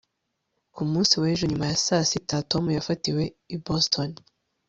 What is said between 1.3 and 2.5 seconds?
nyuma ya saa sita,